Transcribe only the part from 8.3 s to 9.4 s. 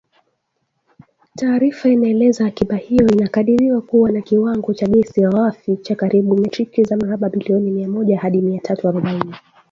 mia tatu arobaini